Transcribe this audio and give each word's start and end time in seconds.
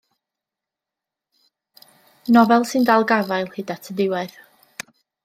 Nofel 2.33 2.65
sy'n 2.71 2.87
dal 2.89 3.05
gafael 3.13 3.53
hyd 3.59 3.75
at 3.75 3.93
y 3.93 3.97
diwedd. 4.01 4.35